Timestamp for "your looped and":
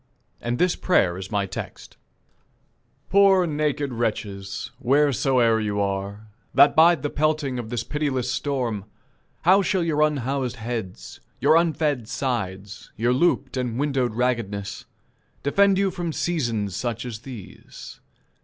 12.95-13.77